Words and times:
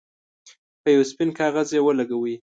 په 0.81 0.89
یو 0.95 1.03
سپین 1.11 1.29
کاغذ 1.39 1.67
یې 1.75 1.81
ولګوئ. 1.83 2.35